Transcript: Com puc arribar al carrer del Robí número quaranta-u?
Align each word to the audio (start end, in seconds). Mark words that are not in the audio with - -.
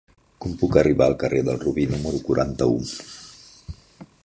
Com 0.45 0.53
puc 0.61 0.77
arribar 0.81 1.05
al 1.09 1.15
carrer 1.25 1.43
del 1.51 1.59
Robí 1.65 1.85
número 1.93 2.23
quaranta-u? 2.29 2.83